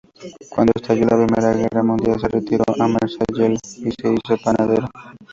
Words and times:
Cuando 0.55 0.73
estalló 0.75 1.03
la 1.05 1.15
Primera 1.23 1.53
Guerra 1.53 1.83
Mundial 1.83 2.19
se 2.19 2.27
retiró 2.27 2.63
a 2.79 2.87
Marsella 2.87 3.53
y 3.53 3.59
se 4.01 4.11
hizo 4.15 4.35
panadero. 4.43 4.89